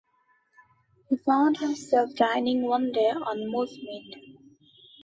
[1.11, 4.39] He found himself dining one day on moose-meat.